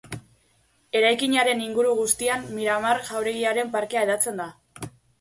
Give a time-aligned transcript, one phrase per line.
[1.01, 4.53] Eraikinaren inguru guztian Miramar jauregiaren parkea hedatzen da.